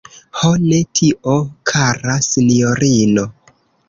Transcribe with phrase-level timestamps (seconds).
[0.37, 1.35] Ho, ne tio,
[1.71, 3.27] kara sinjorino!